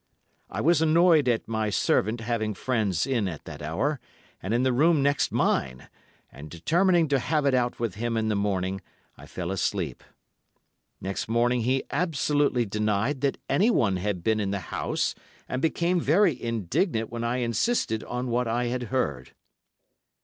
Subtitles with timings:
[0.49, 3.99] I was annoyed at my servant having friends in at that hour,
[4.41, 5.89] and in the room next mine,
[6.31, 8.81] and determining to have it out with him in the morning,
[9.15, 10.03] I fell asleep.
[10.99, 15.13] Next morning he absolutely denied that anyone had been in the house,
[15.47, 19.33] and became very indignant when I insisted on what I had heard.